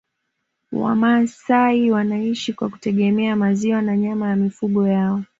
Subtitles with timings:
[0.71, 5.23] Wamasai wanaishi kwa kutegemea maziwa na nyama ya mifugo yao